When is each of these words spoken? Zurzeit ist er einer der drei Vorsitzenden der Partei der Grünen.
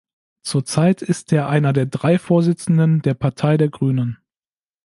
Zurzeit 0.41 1.03
ist 1.03 1.31
er 1.31 1.47
einer 1.47 1.73
der 1.73 1.85
drei 1.85 2.17
Vorsitzenden 2.17 3.03
der 3.03 3.13
Partei 3.13 3.57
der 3.57 3.69
Grünen. 3.69 4.17